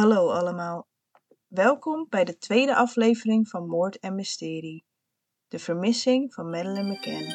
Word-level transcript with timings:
Hallo 0.00 0.30
allemaal. 0.30 0.88
Welkom 1.46 2.06
bij 2.08 2.24
de 2.24 2.38
tweede 2.38 2.76
aflevering 2.76 3.48
van 3.48 3.66
Moord 3.66 3.98
en 3.98 4.14
Mysterie. 4.14 4.84
De 5.48 5.58
vermissing 5.58 6.34
van 6.34 6.50
Madeleine 6.50 6.92
McCann. 6.92 7.26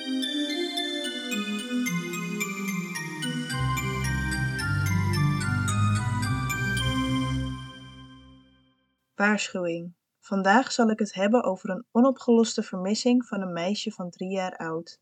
Waarschuwing. 9.15 9.95
Vandaag 10.19 10.71
zal 10.71 10.89
ik 10.89 10.99
het 10.99 11.13
hebben 11.13 11.43
over 11.43 11.69
een 11.69 11.85
onopgeloste 11.91 12.63
vermissing 12.63 13.25
van 13.25 13.41
een 13.41 13.53
meisje 13.53 13.91
van 13.91 14.09
drie 14.09 14.31
jaar 14.31 14.55
oud, 14.55 14.99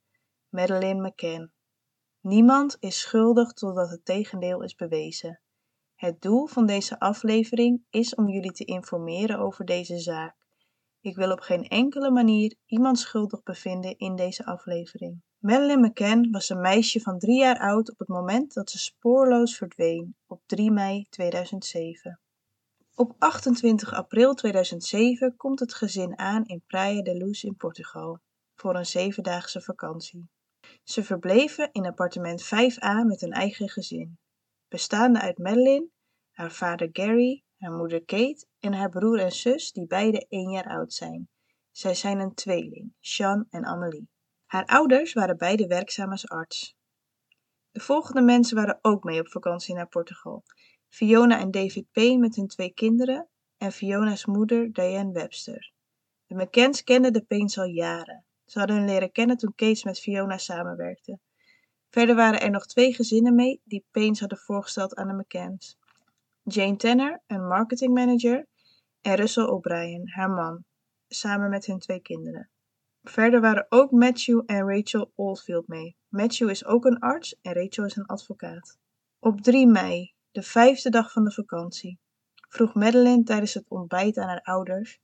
Madeleine 0.49 1.07
McCann. 1.07 1.51
Niemand 2.21 2.77
is 2.79 2.99
schuldig 2.99 3.51
totdat 3.53 3.89
het 3.89 4.05
tegendeel 4.05 4.63
is 4.63 4.75
bewezen. 4.75 5.42
Het 5.95 6.21
doel 6.21 6.45
van 6.45 6.65
deze 6.65 6.99
aflevering 6.99 7.85
is 7.89 8.15
om 8.15 8.29
jullie 8.29 8.51
te 8.51 8.65
informeren 8.65 9.39
over 9.39 9.65
deze 9.65 9.99
zaak. 9.99 10.35
Ik 11.01 11.15
wil 11.15 11.31
op 11.31 11.39
geen 11.39 11.67
enkele 11.67 12.11
manier 12.11 12.55
iemand 12.65 12.99
schuldig 12.99 13.43
bevinden 13.43 13.97
in 13.97 14.15
deze 14.15 14.45
aflevering. 14.45 15.21
Madeleine 15.39 15.87
McCann 15.87 16.31
was 16.31 16.49
een 16.49 16.61
meisje 16.61 16.99
van 16.99 17.19
drie 17.19 17.37
jaar 17.37 17.59
oud 17.59 17.91
op 17.91 17.99
het 17.99 18.07
moment 18.07 18.53
dat 18.53 18.69
ze 18.69 18.77
spoorloos 18.77 19.57
verdween 19.57 20.15
op 20.27 20.41
3 20.45 20.71
mei 20.71 21.05
2007. 21.09 22.19
Op 22.95 23.15
28 23.19 23.93
april 23.93 24.33
2007 24.33 25.35
komt 25.35 25.59
het 25.59 25.73
gezin 25.73 26.17
aan 26.17 26.45
in 26.45 26.63
Praia 26.67 27.01
de 27.01 27.15
Luz 27.15 27.43
in 27.43 27.55
Portugal 27.55 28.19
voor 28.55 28.75
een 28.75 28.85
zevendaagse 28.85 29.61
vakantie. 29.61 30.29
Ze 30.83 31.03
verbleven 31.03 31.69
in 31.71 31.85
appartement 31.85 32.43
5a 32.43 33.05
met 33.05 33.21
hun 33.21 33.31
eigen 33.31 33.69
gezin, 33.69 34.17
bestaande 34.73 35.19
uit 35.19 35.37
Madeleine, 35.37 35.89
haar 36.31 36.51
vader 36.51 36.89
Gary, 36.91 37.43
haar 37.57 37.71
moeder 37.71 38.05
Kate 38.05 38.45
en 38.59 38.73
haar 38.73 38.89
broer 38.89 39.19
en 39.19 39.31
zus 39.31 39.71
die 39.71 39.87
beide 39.87 40.25
één 40.29 40.49
jaar 40.49 40.67
oud 40.67 40.93
zijn. 40.93 41.29
Zij 41.71 41.93
zijn 41.93 42.19
een 42.19 42.33
tweeling, 42.33 42.93
Sean 42.99 43.47
en 43.49 43.65
Amelie. 43.65 44.09
Haar 44.45 44.65
ouders 44.65 45.13
waren 45.13 45.37
beide 45.37 45.67
werkzaam 45.67 46.11
als 46.11 46.27
arts. 46.27 46.75
De 47.71 47.79
volgende 47.79 48.21
mensen 48.21 48.55
waren 48.55 48.79
ook 48.81 49.03
mee 49.03 49.19
op 49.19 49.27
vakantie 49.27 49.75
naar 49.75 49.87
Portugal. 49.87 50.43
Fiona 50.89 51.39
en 51.39 51.51
David 51.51 51.85
Payne 51.91 52.19
met 52.19 52.35
hun 52.35 52.47
twee 52.47 52.73
kinderen 52.73 53.29
en 53.57 53.71
Fiona's 53.71 54.25
moeder 54.25 54.71
Diane 54.71 55.11
Webster. 55.11 55.71
De 56.25 56.35
McCanns 56.35 56.83
kenden 56.83 57.13
de 57.13 57.23
Paynes 57.23 57.57
al 57.57 57.65
jaren. 57.65 58.25
Ze 58.45 58.59
hadden 58.59 58.77
hun 58.77 58.85
leren 58.85 59.11
kennen 59.11 59.37
toen 59.37 59.55
Kees 59.55 59.83
met 59.83 59.99
Fiona 59.99 60.37
samenwerkte. 60.37 61.19
Verder 61.93 62.15
waren 62.15 62.41
er 62.41 62.49
nog 62.49 62.65
twee 62.65 62.93
gezinnen 62.93 63.35
mee 63.35 63.61
die 63.63 63.85
Paynes 63.91 64.19
hadden 64.19 64.37
voorgesteld 64.37 64.95
aan 64.95 65.07
de 65.07 65.13
McCanns. 65.13 65.77
Jane 66.43 66.75
Tanner, 66.75 67.21
een 67.27 67.47
marketingmanager, 67.47 68.47
en 69.01 69.15
Russell 69.15 69.43
O'Brien, 69.43 70.09
haar 70.09 70.29
man, 70.29 70.63
samen 71.07 71.49
met 71.49 71.65
hun 71.65 71.79
twee 71.79 72.01
kinderen. 72.01 72.49
Verder 73.03 73.41
waren 73.41 73.65
ook 73.69 73.91
Matthew 73.91 74.41
en 74.45 74.67
Rachel 74.69 75.11
Oldfield 75.15 75.67
mee. 75.67 75.97
Matthew 76.07 76.49
is 76.49 76.65
ook 76.65 76.85
een 76.85 76.99
arts 76.99 77.39
en 77.41 77.53
Rachel 77.53 77.85
is 77.85 77.95
een 77.95 78.05
advocaat. 78.05 78.77
Op 79.19 79.41
3 79.41 79.67
mei, 79.67 80.13
de 80.31 80.41
vijfde 80.41 80.89
dag 80.89 81.11
van 81.11 81.23
de 81.23 81.31
vakantie, 81.31 81.99
vroeg 82.49 82.73
Madeleine 82.73 83.23
tijdens 83.23 83.53
het 83.53 83.69
ontbijt 83.69 84.17
aan 84.17 84.27
haar 84.27 84.41
ouders 84.41 85.01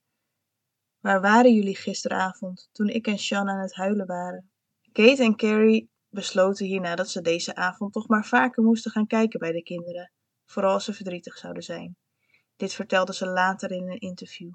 Waar 0.99 1.21
waren 1.21 1.53
jullie 1.53 1.75
gisteravond, 1.75 2.69
toen 2.71 2.87
ik 2.87 3.07
en 3.07 3.19
Sean 3.19 3.49
aan 3.49 3.61
het 3.61 3.75
huilen 3.75 4.07
waren? 4.07 4.51
Kate 4.91 5.23
en 5.23 5.35
Carrie 5.35 5.89
besloten 6.09 6.65
hierna 6.65 6.95
dat 6.95 7.09
ze 7.09 7.21
deze 7.21 7.55
avond 7.55 7.93
toch 7.93 8.07
maar 8.07 8.25
vaker 8.25 8.63
moesten 8.63 8.91
gaan 8.91 9.07
kijken 9.07 9.39
bij 9.39 9.51
de 9.51 9.63
kinderen, 9.63 10.11
vooral 10.45 10.73
als 10.73 10.85
ze 10.85 10.93
verdrietig 10.93 11.37
zouden 11.37 11.63
zijn. 11.63 11.97
Dit 12.55 12.73
vertelden 12.73 13.15
ze 13.15 13.27
later 13.27 13.71
in 13.71 13.89
een 13.89 13.99
interview. 13.99 14.53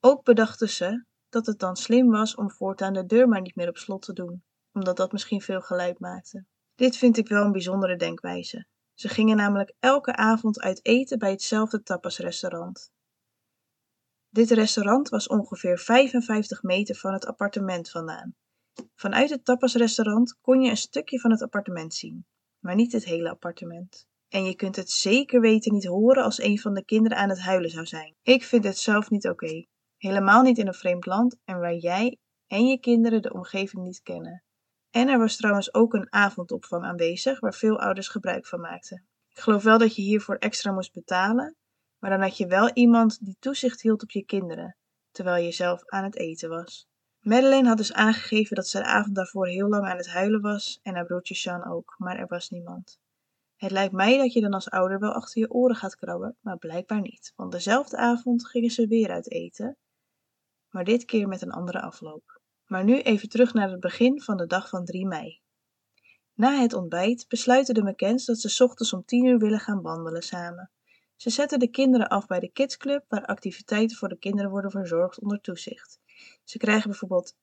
Ook 0.00 0.24
bedachten 0.24 0.68
ze 0.68 1.04
dat 1.28 1.46
het 1.46 1.58
dan 1.58 1.76
slim 1.76 2.10
was 2.10 2.34
om 2.34 2.50
voortaan 2.50 2.92
de 2.92 3.06
deur 3.06 3.28
maar 3.28 3.40
niet 3.40 3.56
meer 3.56 3.68
op 3.68 3.76
slot 3.76 4.02
te 4.02 4.12
doen, 4.12 4.44
omdat 4.72 4.96
dat 4.96 5.12
misschien 5.12 5.40
veel 5.40 5.60
geluid 5.60 5.98
maakte. 5.98 6.44
Dit 6.74 6.96
vind 6.96 7.16
ik 7.16 7.28
wel 7.28 7.44
een 7.44 7.52
bijzondere 7.52 7.96
denkwijze. 7.96 8.66
Ze 8.94 9.08
gingen 9.08 9.36
namelijk 9.36 9.74
elke 9.78 10.16
avond 10.16 10.60
uit 10.60 10.84
eten 10.84 11.18
bij 11.18 11.30
hetzelfde 11.30 11.82
tapasrestaurant. 11.82 12.92
Dit 14.28 14.50
restaurant 14.50 15.08
was 15.08 15.28
ongeveer 15.28 15.78
55 15.78 16.62
meter 16.62 16.94
van 16.94 17.12
het 17.12 17.26
appartement 17.26 17.90
vandaan. 17.90 18.34
Vanuit 18.94 19.30
het 19.30 19.44
tapasrestaurant 19.44 20.38
kon 20.40 20.60
je 20.60 20.70
een 20.70 20.76
stukje 20.76 21.20
van 21.20 21.30
het 21.30 21.42
appartement 21.42 21.94
zien, 21.94 22.26
maar 22.58 22.74
niet 22.74 22.92
het 22.92 23.04
hele 23.04 23.30
appartement. 23.30 24.06
En 24.28 24.44
je 24.44 24.54
kunt 24.54 24.76
het 24.76 24.90
zeker 24.90 25.40
weten 25.40 25.72
niet 25.72 25.86
horen 25.86 26.24
als 26.24 26.42
een 26.42 26.58
van 26.58 26.74
de 26.74 26.84
kinderen 26.84 27.18
aan 27.18 27.28
het 27.28 27.40
huilen 27.40 27.70
zou 27.70 27.86
zijn. 27.86 28.14
Ik 28.22 28.44
vind 28.44 28.64
het 28.64 28.78
zelf 28.78 29.10
niet 29.10 29.28
oké. 29.28 29.66
Helemaal 29.96 30.42
niet 30.42 30.58
in 30.58 30.66
een 30.66 30.74
vreemd 30.74 31.06
land 31.06 31.36
en 31.44 31.58
waar 31.58 31.74
jij 31.74 32.18
en 32.46 32.66
je 32.66 32.80
kinderen 32.80 33.22
de 33.22 33.32
omgeving 33.32 33.82
niet 33.82 34.02
kennen. 34.02 34.44
En 34.90 35.08
er 35.08 35.18
was 35.18 35.36
trouwens 35.36 35.74
ook 35.74 35.94
een 35.94 36.12
avondopvang 36.12 36.84
aanwezig 36.84 37.40
waar 37.40 37.54
veel 37.54 37.80
ouders 37.80 38.08
gebruik 38.08 38.46
van 38.46 38.60
maakten. 38.60 39.06
Ik 39.28 39.38
geloof 39.38 39.62
wel 39.62 39.78
dat 39.78 39.96
je 39.96 40.02
hiervoor 40.02 40.36
extra 40.36 40.72
moest 40.72 40.92
betalen, 40.92 41.56
maar 41.98 42.10
dan 42.10 42.20
had 42.20 42.36
je 42.36 42.46
wel 42.46 42.70
iemand 42.72 43.24
die 43.24 43.36
toezicht 43.38 43.82
hield 43.82 44.02
op 44.02 44.10
je 44.10 44.24
kinderen, 44.24 44.76
terwijl 45.10 45.44
je 45.44 45.52
zelf 45.52 45.84
aan 45.84 46.04
het 46.04 46.16
eten 46.16 46.48
was. 46.48 46.86
Madeleine 47.24 47.68
had 47.68 47.76
dus 47.76 47.92
aangegeven 47.92 48.56
dat 48.56 48.68
ze 48.68 48.78
de 48.78 48.84
avond 48.84 49.14
daarvoor 49.14 49.46
heel 49.46 49.68
lang 49.68 49.84
aan 49.84 49.96
het 49.96 50.08
huilen 50.08 50.40
was 50.40 50.80
en 50.82 50.94
haar 50.94 51.06
broertje 51.06 51.34
Sean 51.34 51.64
ook, 51.64 51.94
maar 51.98 52.18
er 52.18 52.26
was 52.26 52.50
niemand. 52.50 52.98
Het 53.56 53.70
lijkt 53.70 53.92
mij 53.92 54.16
dat 54.18 54.32
je 54.32 54.40
dan 54.40 54.54
als 54.54 54.70
ouder 54.70 54.98
wel 54.98 55.12
achter 55.12 55.40
je 55.40 55.50
oren 55.50 55.76
gaat 55.76 55.96
krabben, 55.96 56.36
maar 56.40 56.58
blijkbaar 56.58 57.00
niet, 57.00 57.32
want 57.36 57.52
dezelfde 57.52 57.96
avond 57.96 58.48
gingen 58.48 58.70
ze 58.70 58.86
weer 58.86 59.10
uit 59.10 59.30
eten, 59.30 59.76
maar 60.70 60.84
dit 60.84 61.04
keer 61.04 61.28
met 61.28 61.42
een 61.42 61.50
andere 61.50 61.80
afloop. 61.80 62.40
Maar 62.66 62.84
nu 62.84 63.00
even 63.00 63.28
terug 63.28 63.54
naar 63.54 63.70
het 63.70 63.80
begin 63.80 64.20
van 64.20 64.36
de 64.36 64.46
dag 64.46 64.68
van 64.68 64.84
3 64.84 65.06
mei. 65.06 65.40
Na 66.34 66.60
het 66.60 66.72
ontbijt 66.72 67.28
besluiten 67.28 67.74
de 67.74 67.82
McCanns 67.82 68.24
dat 68.24 68.38
ze 68.38 68.64
ochtends 68.64 68.92
om 68.92 69.04
10 69.04 69.24
uur 69.24 69.38
willen 69.38 69.60
gaan 69.60 69.82
wandelen 69.82 70.22
samen. 70.22 70.70
Ze 71.16 71.30
zetten 71.30 71.58
de 71.58 71.70
kinderen 71.70 72.08
af 72.08 72.26
bij 72.26 72.40
de 72.40 72.52
kidsclub, 72.52 73.04
waar 73.08 73.26
activiteiten 73.26 73.96
voor 73.96 74.08
de 74.08 74.18
kinderen 74.18 74.50
worden 74.50 74.70
verzorgd 74.70 75.20
onder 75.20 75.40
toezicht. 75.40 76.02
Ze 76.44 76.58
krijgen 76.58 76.90
bijvoorbeeld 76.90 77.36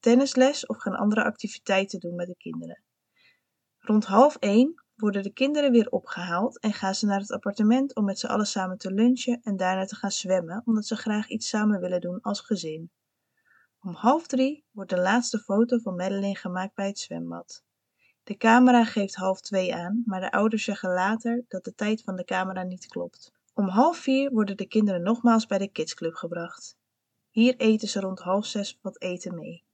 tennisles 0.00 0.66
of 0.66 0.76
gaan 0.76 0.96
andere 0.96 1.24
activiteiten 1.24 2.00
doen 2.00 2.14
met 2.14 2.26
de 2.26 2.36
kinderen. 2.36 2.82
Rond 3.78 4.04
half 4.04 4.36
één 4.36 4.82
worden 4.96 5.22
de 5.22 5.32
kinderen 5.32 5.70
weer 5.70 5.88
opgehaald 5.88 6.60
en 6.60 6.72
gaan 6.72 6.94
ze 6.94 7.06
naar 7.06 7.20
het 7.20 7.30
appartement 7.30 7.94
om 7.94 8.04
met 8.04 8.18
z'n 8.18 8.26
allen 8.26 8.46
samen 8.46 8.78
te 8.78 8.92
lunchen 8.92 9.40
en 9.42 9.56
daarna 9.56 9.84
te 9.84 9.96
gaan 9.96 10.10
zwemmen, 10.10 10.62
omdat 10.64 10.86
ze 10.86 10.96
graag 10.96 11.28
iets 11.28 11.48
samen 11.48 11.80
willen 11.80 12.00
doen 12.00 12.20
als 12.20 12.40
gezin. 12.40 12.90
Om 13.80 13.94
half 13.94 14.26
drie 14.26 14.64
wordt 14.70 14.90
de 14.90 15.00
laatste 15.00 15.38
foto 15.38 15.78
van 15.78 15.96
Madeleine 15.96 16.36
gemaakt 16.36 16.74
bij 16.74 16.86
het 16.86 16.98
zwembad. 16.98 17.64
De 18.22 18.36
camera 18.36 18.84
geeft 18.84 19.14
half 19.14 19.40
twee 19.40 19.74
aan, 19.74 20.02
maar 20.06 20.20
de 20.20 20.30
ouders 20.30 20.64
zeggen 20.64 20.92
later 20.92 21.44
dat 21.48 21.64
de 21.64 21.74
tijd 21.74 22.02
van 22.02 22.16
de 22.16 22.24
camera 22.24 22.62
niet 22.62 22.86
klopt. 22.86 23.32
Om 23.54 23.68
half 23.68 23.98
vier 23.98 24.30
worden 24.30 24.56
de 24.56 24.66
kinderen 24.66 25.02
nogmaals 25.02 25.46
bij 25.46 25.58
de 25.58 25.68
kidsclub 25.68 26.14
gebracht. 26.14 26.77
Hier 27.38 27.56
eten 27.56 27.88
ze 27.88 28.00
rond 28.00 28.18
half 28.18 28.46
zes 28.46 28.78
wat 28.82 29.00
eten 29.00 29.34
mee. 29.34 29.64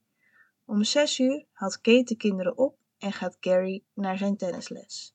Om 0.64 0.82
zes 0.82 1.18
uur 1.18 1.46
haalt 1.52 1.80
Kate 1.80 2.04
de 2.04 2.16
kinderen 2.16 2.58
op 2.58 2.78
en 2.98 3.12
gaat 3.12 3.36
Gary 3.40 3.84
naar 3.94 4.18
zijn 4.18 4.36
tennisles. 4.36 5.14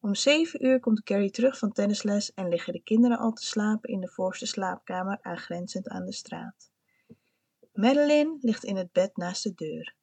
Om 0.00 0.14
zeven 0.14 0.66
uur 0.66 0.80
komt 0.80 1.00
Gary 1.04 1.30
terug 1.30 1.58
van 1.58 1.72
tennisles 1.72 2.32
en 2.32 2.48
liggen 2.48 2.72
de 2.72 2.82
kinderen 2.82 3.18
al 3.18 3.32
te 3.32 3.44
slapen 3.44 3.90
in 3.90 4.00
de 4.00 4.08
voorste 4.08 4.46
slaapkamer 4.46 5.18
aangrenzend 5.22 5.88
aan 5.88 6.04
de 6.04 6.12
straat. 6.12 6.70
Madeline 7.72 8.38
ligt 8.40 8.64
in 8.64 8.76
het 8.76 8.92
bed 8.92 9.16
naast 9.16 9.42
de 9.42 9.54
deur. 9.54 9.94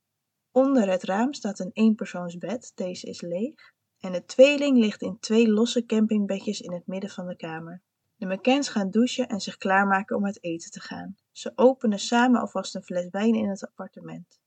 Onder 0.52 0.90
het 0.90 1.04
raam 1.04 1.34
staat 1.34 1.60
een 1.60 1.72
eenpersoonsbed, 1.74 2.72
deze 2.76 3.08
is 3.08 3.22
leeg, 3.22 3.74
en 4.00 4.12
de 4.12 4.26
tweeling 4.26 4.78
ligt 4.78 5.02
in 5.02 5.20
twee 5.20 5.50
losse 5.50 5.86
campingbedjes 5.86 6.62
in 6.62 6.74
het 6.74 6.88
midden 6.88 7.10
van 7.10 7.28
de 7.28 7.36
kamer. 7.36 7.82
De 8.20 8.26
McCanns 8.26 8.70
gaan 8.70 8.90
douchen 8.90 9.28
en 9.28 9.40
zich 9.40 9.58
klaarmaken 9.58 10.16
om 10.16 10.26
uit 10.26 10.44
eten 10.44 10.72
te 10.72 10.80
gaan. 10.80 11.16
Ze 11.32 11.52
openen 11.56 12.00
samen 12.00 12.42
alvast 12.42 12.76
een 12.76 12.84
fles 12.84 13.08
wijn 13.10 13.36
in 13.36 13.50
het 13.50 13.64
appartement. 13.64 14.40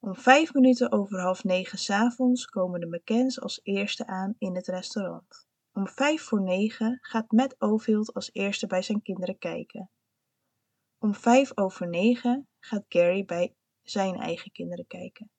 Om 0.00 0.14
vijf 0.14 0.54
minuten 0.54 0.92
over 0.92 1.20
half 1.20 1.44
negen 1.44 1.78
s'avonds 1.78 2.46
komen 2.46 2.80
de 2.80 2.86
McCanns 2.86 3.40
als 3.40 3.60
eerste 3.62 4.06
aan 4.06 4.34
in 4.38 4.54
het 4.54 4.66
restaurant. 4.66 5.46
Om 5.72 5.88
vijf 5.88 6.22
voor 6.22 6.42
negen 6.42 6.98
gaat 7.00 7.30
Matt 7.30 7.60
Ovild 7.60 8.14
als 8.14 8.30
eerste 8.32 8.66
bij 8.66 8.82
zijn 8.82 9.02
kinderen 9.02 9.38
kijken. 9.38 9.90
Om 10.98 11.14
vijf 11.14 11.56
over 11.56 11.88
negen 11.88 12.48
gaat 12.58 12.84
Gary 12.88 13.24
bij 13.24 13.54
zijn 13.82 14.14
eigen 14.14 14.52
kinderen 14.52 14.86
kijken. 14.86 15.30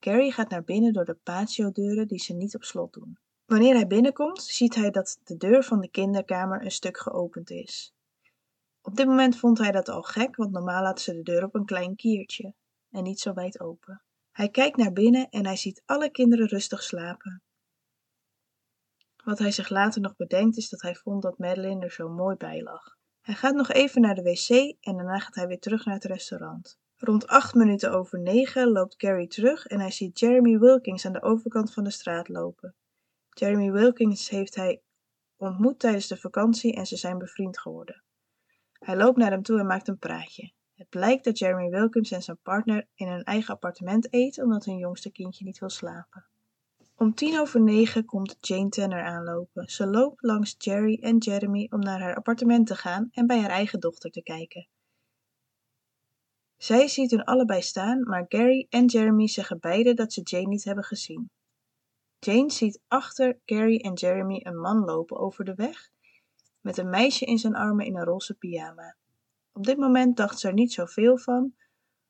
Gary 0.00 0.30
gaat 0.30 0.50
naar 0.50 0.64
binnen 0.64 0.92
door 0.92 1.04
de 1.04 1.18
patio-deuren 1.22 2.08
die 2.08 2.18
ze 2.18 2.34
niet 2.34 2.54
op 2.54 2.64
slot 2.64 2.92
doen. 2.92 3.18
Wanneer 3.46 3.74
hij 3.74 3.86
binnenkomt, 3.86 4.42
ziet 4.42 4.74
hij 4.74 4.90
dat 4.90 5.18
de 5.24 5.36
deur 5.36 5.62
van 5.62 5.80
de 5.80 5.90
kinderkamer 5.90 6.64
een 6.64 6.70
stuk 6.70 6.98
geopend 6.98 7.50
is. 7.50 7.94
Op 8.82 8.96
dit 8.96 9.06
moment 9.06 9.38
vond 9.38 9.58
hij 9.58 9.72
dat 9.72 9.88
al 9.88 10.02
gek, 10.02 10.36
want 10.36 10.52
normaal 10.52 10.82
laten 10.82 11.04
ze 11.04 11.12
de 11.12 11.22
deur 11.22 11.44
op 11.44 11.54
een 11.54 11.64
klein 11.64 11.96
kiertje 11.96 12.54
en 12.90 13.02
niet 13.02 13.20
zo 13.20 13.34
wijd 13.34 13.60
open. 13.60 14.02
Hij 14.32 14.48
kijkt 14.48 14.76
naar 14.76 14.92
binnen 14.92 15.28
en 15.30 15.46
hij 15.46 15.56
ziet 15.56 15.82
alle 15.84 16.10
kinderen 16.10 16.46
rustig 16.46 16.82
slapen. 16.82 17.42
Wat 19.24 19.38
hij 19.38 19.50
zich 19.50 19.68
later 19.68 20.00
nog 20.00 20.16
bedenkt 20.16 20.56
is 20.56 20.68
dat 20.68 20.82
hij 20.82 20.94
vond 20.94 21.22
dat 21.22 21.38
Madeline 21.38 21.84
er 21.84 21.92
zo 21.92 22.08
mooi 22.08 22.36
bij 22.36 22.62
lag. 22.62 22.96
Hij 23.20 23.34
gaat 23.34 23.54
nog 23.54 23.70
even 23.70 24.00
naar 24.00 24.14
de 24.14 24.22
wc 24.22 24.76
en 24.80 24.96
daarna 24.96 25.18
gaat 25.18 25.34
hij 25.34 25.46
weer 25.46 25.60
terug 25.60 25.84
naar 25.84 25.94
het 25.94 26.04
restaurant. 26.04 26.78
Rond 26.96 27.26
acht 27.26 27.54
minuten 27.54 27.92
over 27.92 28.20
negen 28.20 28.72
loopt 28.72 28.94
Gary 28.96 29.26
terug 29.26 29.66
en 29.66 29.80
hij 29.80 29.90
ziet 29.90 30.18
Jeremy 30.18 30.58
Wilkins 30.58 31.06
aan 31.06 31.12
de 31.12 31.22
overkant 31.22 31.72
van 31.72 31.84
de 31.84 31.90
straat 31.90 32.28
lopen. 32.28 32.74
Jeremy 33.38 33.70
Wilkins 33.70 34.28
heeft 34.28 34.54
hij 34.54 34.82
ontmoet 35.36 35.78
tijdens 35.78 36.06
de 36.06 36.16
vakantie 36.16 36.74
en 36.74 36.86
ze 36.86 36.96
zijn 36.96 37.18
bevriend 37.18 37.58
geworden. 37.58 38.02
Hij 38.72 38.96
loopt 38.96 39.16
naar 39.16 39.30
hem 39.30 39.42
toe 39.42 39.58
en 39.58 39.66
maakt 39.66 39.88
een 39.88 39.98
praatje. 39.98 40.52
Het 40.74 40.88
blijkt 40.88 41.24
dat 41.24 41.38
Jeremy 41.38 41.68
Wilkins 41.68 42.10
en 42.10 42.22
zijn 42.22 42.38
partner 42.42 42.86
in 42.94 43.08
hun 43.08 43.22
eigen 43.22 43.54
appartement 43.54 44.12
eten 44.12 44.44
omdat 44.44 44.64
hun 44.64 44.76
jongste 44.76 45.10
kindje 45.12 45.44
niet 45.44 45.58
wil 45.58 45.70
slapen. 45.70 46.26
Om 46.94 47.14
tien 47.14 47.40
over 47.40 47.62
negen 47.62 48.04
komt 48.04 48.36
Jane 48.40 48.68
Tanner 48.68 49.04
aanlopen. 49.04 49.68
Ze 49.68 49.86
loopt 49.86 50.22
langs 50.22 50.54
Jerry 50.58 50.98
en 51.02 51.18
Jeremy 51.18 51.66
om 51.70 51.80
naar 51.80 52.00
haar 52.00 52.16
appartement 52.16 52.66
te 52.66 52.74
gaan 52.74 53.08
en 53.12 53.26
bij 53.26 53.40
haar 53.40 53.50
eigen 53.50 53.80
dochter 53.80 54.10
te 54.10 54.22
kijken. 54.22 54.68
Zij 56.56 56.88
ziet 56.88 57.10
hun 57.10 57.24
allebei 57.24 57.62
staan, 57.62 58.02
maar 58.02 58.24
Gary 58.28 58.66
en 58.68 58.86
Jeremy 58.86 59.28
zeggen 59.28 59.60
beide 59.60 59.94
dat 59.94 60.12
ze 60.12 60.20
Jane 60.22 60.46
niet 60.46 60.64
hebben 60.64 60.84
gezien. 60.84 61.30
Jane 62.18 62.50
ziet 62.50 62.80
achter 62.88 63.38
Gary 63.44 63.76
en 63.76 63.92
Jeremy 63.92 64.40
een 64.42 64.60
man 64.60 64.84
lopen 64.84 65.18
over 65.18 65.44
de 65.44 65.54
weg 65.54 65.90
met 66.66 66.76
een 66.76 66.90
meisje 66.90 67.24
in 67.24 67.38
zijn 67.38 67.54
armen 67.54 67.86
in 67.86 67.96
een 67.96 68.04
roze 68.04 68.34
pyjama. 68.34 68.96
Op 69.52 69.64
dit 69.64 69.76
moment 69.76 70.16
dacht 70.16 70.38
ze 70.38 70.48
er 70.48 70.54
niet 70.54 70.72
zoveel 70.72 71.18
van, 71.18 71.54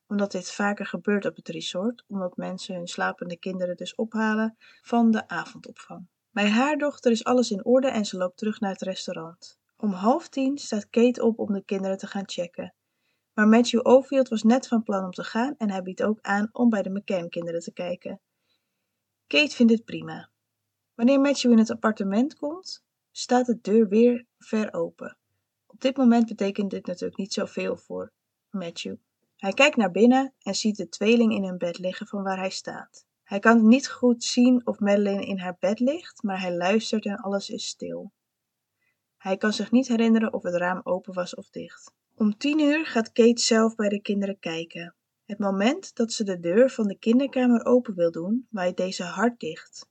omdat 0.07 0.31
dit 0.31 0.51
vaker 0.51 0.85
gebeurt 0.85 1.25
op 1.25 1.35
het 1.35 1.47
resort, 1.47 2.03
omdat 2.07 2.37
mensen 2.37 2.75
hun 2.75 2.87
slapende 2.87 3.37
kinderen 3.37 3.75
dus 3.75 3.95
ophalen 3.95 4.57
van 4.81 5.11
de 5.11 5.27
avondopvang. 5.27 6.07
Bij 6.31 6.49
haar 6.49 6.77
dochter 6.77 7.11
is 7.11 7.23
alles 7.23 7.51
in 7.51 7.65
orde 7.65 7.87
en 7.87 8.05
ze 8.05 8.17
loopt 8.17 8.37
terug 8.37 8.59
naar 8.59 8.71
het 8.71 8.81
restaurant. 8.81 9.59
Om 9.77 9.91
half 9.91 10.29
tien 10.29 10.57
staat 10.57 10.89
Kate 10.89 11.23
op 11.23 11.39
om 11.39 11.53
de 11.53 11.63
kinderen 11.63 11.97
te 11.97 12.07
gaan 12.07 12.29
checken. 12.29 12.73
Maar 13.33 13.47
Matthew 13.47 13.87
Ofield 13.87 14.27
was 14.27 14.43
net 14.43 14.67
van 14.67 14.83
plan 14.83 15.03
om 15.03 15.11
te 15.11 15.23
gaan 15.23 15.55
en 15.57 15.69
hij 15.69 15.81
biedt 15.81 16.03
ook 16.03 16.19
aan 16.21 16.49
om 16.51 16.69
bij 16.69 16.81
de 16.81 16.89
McCann-kinderen 16.89 17.61
te 17.61 17.73
kijken. 17.73 18.19
Kate 19.27 19.55
vindt 19.55 19.71
het 19.71 19.85
prima. 19.85 20.29
Wanneer 20.95 21.19
Matthew 21.19 21.51
in 21.51 21.57
het 21.57 21.71
appartement 21.71 22.35
komt, 22.35 22.83
staat 23.11 23.45
de 23.45 23.61
deur 23.61 23.87
weer 23.87 24.25
ver 24.37 24.73
open. 24.73 25.17
Op 25.65 25.81
dit 25.81 25.97
moment 25.97 26.27
betekent 26.27 26.71
dit 26.71 26.85
natuurlijk 26.85 27.17
niet 27.17 27.33
zoveel 27.33 27.77
voor 27.77 28.11
Matthew. 28.49 28.95
Hij 29.35 29.53
kijkt 29.53 29.75
naar 29.75 29.91
binnen 29.91 30.33
en 30.39 30.55
ziet 30.55 30.77
de 30.77 30.89
tweeling 30.89 31.33
in 31.33 31.43
hun 31.43 31.57
bed 31.57 31.79
liggen 31.79 32.07
van 32.07 32.23
waar 32.23 32.37
hij 32.37 32.49
staat. 32.49 33.05
Hij 33.23 33.39
kan 33.39 33.67
niet 33.67 33.89
goed 33.89 34.23
zien 34.23 34.67
of 34.67 34.79
Madeline 34.79 35.25
in 35.25 35.39
haar 35.39 35.57
bed 35.59 35.79
ligt, 35.79 36.23
maar 36.23 36.41
hij 36.41 36.55
luistert 36.55 37.05
en 37.05 37.17
alles 37.17 37.49
is 37.49 37.67
stil. 37.67 38.11
Hij 39.17 39.37
kan 39.37 39.53
zich 39.53 39.71
niet 39.71 39.87
herinneren 39.87 40.33
of 40.33 40.43
het 40.43 40.55
raam 40.55 40.81
open 40.83 41.13
was 41.13 41.35
of 41.35 41.49
dicht. 41.49 41.93
Om 42.15 42.37
tien 42.37 42.59
uur 42.59 42.85
gaat 42.85 43.11
Kate 43.11 43.41
zelf 43.41 43.75
bij 43.75 43.89
de 43.89 44.01
kinderen 44.01 44.39
kijken. 44.39 44.95
Het 45.27 45.39
moment 45.39 45.95
dat 45.95 46.11
ze 46.11 46.23
de 46.23 46.39
deur 46.39 46.69
van 46.69 46.87
de 46.87 46.97
kinderkamer 46.97 47.65
open 47.65 47.95
wil 47.95 48.11
doen, 48.11 48.47
waait 48.49 48.77
deze 48.77 49.03
hard 49.03 49.39
dicht. 49.39 49.87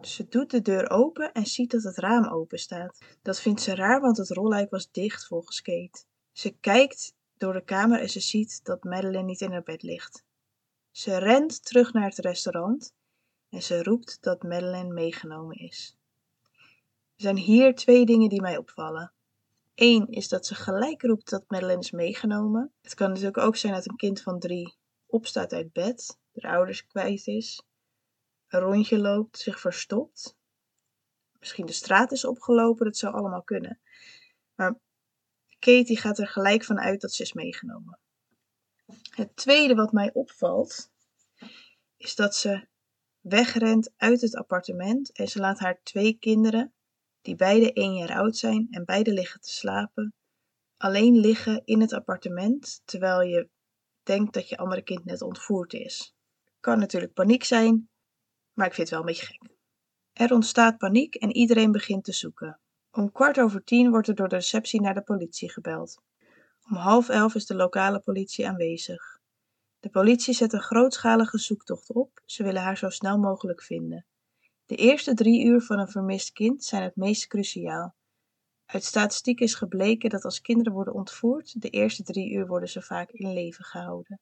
Ze 0.00 0.28
doet 0.28 0.50
de 0.50 0.60
deur 0.62 0.90
open 0.90 1.32
en 1.32 1.46
ziet 1.46 1.70
dat 1.70 1.82
het 1.82 1.96
raam 1.96 2.24
open 2.24 2.58
staat. 2.58 2.98
Dat 3.22 3.40
vindt 3.40 3.60
ze 3.60 3.74
raar, 3.74 4.00
want 4.00 4.16
het 4.16 4.30
rolluik 4.30 4.70
was 4.70 4.90
dicht 4.90 5.26
volgens 5.26 5.62
Kate. 5.62 6.04
Ze 6.32 6.50
kijkt 6.50 7.14
door 7.36 7.52
de 7.52 7.64
kamer 7.64 8.00
en 8.00 8.08
ze 8.08 8.20
ziet 8.20 8.64
dat 8.64 8.84
Madeline 8.84 9.22
niet 9.22 9.40
in 9.40 9.50
haar 9.50 9.62
bed 9.62 9.82
ligt. 9.82 10.24
Ze 10.90 11.18
rent 11.18 11.64
terug 11.64 11.92
naar 11.92 12.08
het 12.08 12.18
restaurant 12.18 12.94
en 13.48 13.62
ze 13.62 13.82
roept 13.82 14.18
dat 14.20 14.42
Madeline 14.42 14.92
meegenomen 14.92 15.56
is. 15.56 15.96
Er 17.16 17.22
zijn 17.28 17.36
hier 17.36 17.74
twee 17.74 18.06
dingen 18.06 18.28
die 18.28 18.40
mij 18.40 18.56
opvallen. 18.56 19.12
Eén 19.74 20.08
is 20.08 20.28
dat 20.28 20.46
ze 20.46 20.54
gelijk 20.54 21.02
roept 21.02 21.30
dat 21.30 21.44
Madeline 21.46 21.80
is 21.80 21.90
meegenomen. 21.90 22.72
Het 22.80 22.94
kan 22.94 23.08
natuurlijk 23.08 23.38
ook 23.38 23.56
zijn 23.56 23.72
dat 23.72 23.88
een 23.88 23.96
kind 23.96 24.22
van 24.22 24.38
drie 24.38 24.76
opstaat 25.06 25.52
uit 25.52 25.72
bed, 25.72 26.18
de 26.32 26.48
ouders 26.48 26.86
kwijt 26.86 27.26
is, 27.26 27.62
een 28.48 28.60
rondje 28.60 28.98
loopt, 28.98 29.38
zich 29.38 29.60
verstopt. 29.60 30.36
Misschien 31.38 31.66
de 31.66 31.72
straat 31.72 32.12
is 32.12 32.24
opgelopen, 32.24 32.84
dat 32.84 32.96
zou 32.96 33.14
allemaal 33.14 33.42
kunnen. 33.42 33.80
Maar 34.54 34.78
Katie 35.58 35.96
gaat 35.96 36.18
er 36.18 36.28
gelijk 36.28 36.64
van 36.64 36.78
uit 36.78 37.00
dat 37.00 37.12
ze 37.12 37.22
is 37.22 37.32
meegenomen. 37.32 37.98
Het 39.10 39.36
tweede 39.36 39.74
wat 39.74 39.92
mij 39.92 40.12
opvalt, 40.12 40.90
is 41.96 42.14
dat 42.14 42.36
ze 42.36 42.66
wegrent 43.20 43.92
uit 43.96 44.20
het 44.20 44.36
appartement 44.36 45.12
en 45.12 45.28
ze 45.28 45.38
laat 45.38 45.58
haar 45.58 45.80
twee 45.82 46.18
kinderen, 46.18 46.74
die 47.22 47.36
beide 47.36 47.72
één 47.72 47.94
jaar 47.94 48.16
oud 48.16 48.36
zijn 48.36 48.66
en 48.70 48.84
beide 48.84 49.12
liggen 49.12 49.40
te 49.40 49.50
slapen, 49.50 50.14
alleen 50.76 51.16
liggen 51.16 51.62
in 51.64 51.80
het 51.80 51.92
appartement 51.92 52.82
terwijl 52.84 53.22
je 53.22 53.48
denkt 54.02 54.34
dat 54.34 54.48
je 54.48 54.56
andere 54.56 54.82
kind 54.82 55.04
net 55.04 55.22
ontvoerd 55.22 55.72
is. 55.72 56.14
Kan 56.60 56.78
natuurlijk 56.78 57.12
paniek 57.12 57.44
zijn, 57.44 57.88
maar 58.52 58.66
ik 58.66 58.74
vind 58.74 58.88
het 58.88 58.98
wel 58.98 59.00
een 59.00 59.14
beetje 59.14 59.26
gek. 59.26 59.50
Er 60.12 60.32
ontstaat 60.32 60.78
paniek 60.78 61.14
en 61.14 61.32
iedereen 61.32 61.72
begint 61.72 62.04
te 62.04 62.12
zoeken. 62.12 62.60
Om 62.90 63.12
kwart 63.12 63.40
over 63.40 63.64
tien 63.64 63.90
wordt 63.90 64.08
er 64.08 64.14
door 64.14 64.28
de 64.28 64.34
receptie 64.34 64.80
naar 64.80 64.94
de 64.94 65.02
politie 65.02 65.50
gebeld. 65.50 66.02
Om 66.70 66.76
half 66.76 67.08
elf 67.08 67.34
is 67.34 67.46
de 67.46 67.54
lokale 67.54 68.00
politie 68.00 68.48
aanwezig. 68.48 69.20
De 69.80 69.90
politie 69.90 70.34
zet 70.34 70.52
een 70.52 70.62
grootschalige 70.62 71.38
zoektocht 71.38 71.92
op. 71.92 72.22
Ze 72.24 72.42
willen 72.42 72.62
haar 72.62 72.76
zo 72.76 72.88
snel 72.88 73.18
mogelijk 73.18 73.62
vinden. 73.62 74.06
De 74.72 74.78
eerste 74.78 75.14
drie 75.14 75.44
uur 75.44 75.60
van 75.60 75.78
een 75.78 75.88
vermist 75.88 76.32
kind 76.32 76.64
zijn 76.64 76.82
het 76.82 76.96
meest 76.96 77.26
cruciaal. 77.26 77.94
Uit 78.66 78.84
statistiek 78.84 79.40
is 79.40 79.54
gebleken 79.54 80.10
dat 80.10 80.24
als 80.24 80.40
kinderen 80.40 80.72
worden 80.72 80.94
ontvoerd, 80.94 81.60
de 81.60 81.68
eerste 81.68 82.02
drie 82.02 82.32
uur 82.32 82.46
worden 82.46 82.68
ze 82.68 82.82
vaak 82.82 83.10
in 83.10 83.32
leven 83.32 83.64
gehouden. 83.64 84.20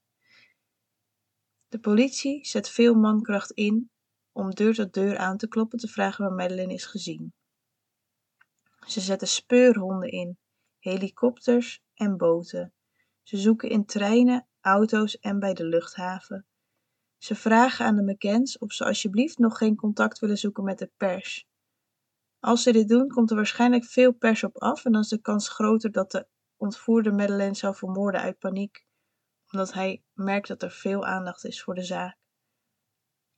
De 1.69 1.79
politie 1.79 2.47
zet 2.47 2.69
veel 2.69 2.95
mankracht 2.95 3.51
in 3.51 3.91
om 4.33 4.51
deur 4.51 4.75
tot 4.75 4.95
deur 4.95 5.19
aan 5.19 5.37
te 5.37 5.49
kloppen 5.49 5.79
te 5.79 5.89
vragen 5.89 6.25
waar 6.25 6.35
Madeline 6.35 6.75
is 6.75 6.87
gezien. 6.87 7.33
Ze 8.87 9.01
zetten 9.01 9.29
speurhonden 9.29 10.11
in, 10.11 10.39
helikopters 10.79 11.83
en 11.95 12.17
boten. 12.17 12.73
Ze 13.23 13.37
zoeken 13.37 13.69
in 13.69 13.85
treinen, 13.85 14.49
auto's 14.61 15.19
en 15.19 15.39
bij 15.39 15.55
de 15.55 15.65
luchthaven. 15.65 16.47
Ze 17.21 17.35
vragen 17.35 17.85
aan 17.85 17.97
de 17.97 18.03
McCanns 18.03 18.59
of 18.59 18.73
ze 18.73 18.85
alsjeblieft 18.85 19.39
nog 19.39 19.59
geen 19.59 19.77
contact 19.77 20.19
willen 20.19 20.39
zoeken 20.39 20.65
met 20.65 20.79
de 20.79 20.91
pers. 20.97 21.49
Als 22.39 22.63
ze 22.63 22.73
dit 22.73 22.89
doen, 22.89 23.09
komt 23.09 23.31
er 23.31 23.37
waarschijnlijk 23.37 23.85
veel 23.85 24.13
pers 24.13 24.45
op 24.45 24.59
af 24.59 24.85
en 24.85 24.93
dan 24.93 25.01
is 25.01 25.09
de 25.09 25.21
kans 25.21 25.49
groter 25.49 25.93
dat 25.93 26.11
de 26.11 26.27
ontvoerde 26.57 27.13
Madeleine 27.13 27.55
zou 27.55 27.75
vermoorden 27.75 28.21
uit 28.21 28.39
paniek, 28.39 28.87
omdat 29.53 29.73
hij 29.73 30.03
merkt 30.13 30.49
dat 30.49 30.63
er 30.63 30.71
veel 30.71 31.07
aandacht 31.07 31.45
is 31.45 31.63
voor 31.63 31.75
de 31.75 31.83
zaak. 31.83 32.17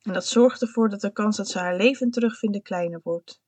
En 0.02 0.12
dat 0.12 0.26
zorgt 0.26 0.62
ervoor 0.62 0.88
dat 0.88 1.00
de 1.00 1.12
kans 1.12 1.36
dat 1.36 1.48
ze 1.48 1.58
haar 1.58 1.76
leven 1.76 2.10
terugvinden 2.10 2.62
kleiner 2.62 3.00
wordt. 3.02 3.42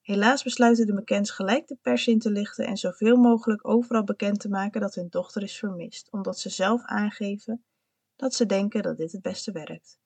Helaas 0.00 0.42
besluiten 0.42 0.86
de 0.86 0.92
McCanns 0.92 1.30
gelijk 1.30 1.66
de 1.66 1.78
pers 1.82 2.06
in 2.06 2.18
te 2.18 2.30
lichten 2.30 2.66
en 2.66 2.76
zoveel 2.76 3.16
mogelijk 3.16 3.68
overal 3.68 4.04
bekend 4.04 4.40
te 4.40 4.48
maken 4.48 4.80
dat 4.80 4.94
hun 4.94 5.08
dochter 5.08 5.42
is 5.42 5.58
vermist, 5.58 6.12
omdat 6.12 6.38
ze 6.38 6.48
zelf 6.48 6.82
aangeven 6.84 7.64
dat 8.16 8.34
ze 8.34 8.46
denken 8.46 8.82
dat 8.82 8.96
dit 8.96 9.12
het 9.12 9.22
beste 9.22 9.52
werkt. 9.52 9.98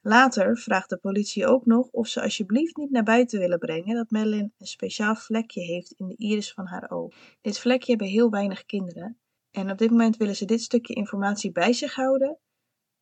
Later 0.00 0.58
vraagt 0.58 0.90
de 0.90 0.96
politie 0.96 1.46
ook 1.46 1.66
nog 1.66 1.88
of 1.90 2.08
ze 2.08 2.22
alsjeblieft 2.22 2.76
niet 2.76 2.90
naar 2.90 3.02
buiten 3.02 3.38
willen 3.38 3.58
brengen 3.58 3.94
dat 3.94 4.10
Madeline 4.10 4.50
een 4.58 4.66
speciaal 4.66 5.14
vlekje 5.14 5.60
heeft 5.60 5.92
in 5.92 6.08
de 6.08 6.16
iris 6.16 6.52
van 6.52 6.66
haar 6.66 6.90
oog. 6.90 7.14
Dit 7.40 7.58
vlekje 7.58 7.90
hebben 7.90 8.08
heel 8.08 8.30
weinig 8.30 8.64
kinderen 8.64 9.20
en 9.50 9.70
op 9.70 9.78
dit 9.78 9.90
moment 9.90 10.16
willen 10.16 10.36
ze 10.36 10.44
dit 10.44 10.60
stukje 10.62 10.94
informatie 10.94 11.52
bij 11.52 11.72
zich 11.72 11.94
houden, 11.94 12.38